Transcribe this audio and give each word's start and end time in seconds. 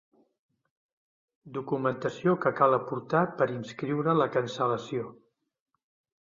Documentació 1.57 2.33
que 2.45 2.53
cal 2.61 2.77
aportar 2.79 3.21
per 3.43 3.49
inscriure 3.57 4.17
la 4.23 4.29
cancel·lació. 4.39 5.13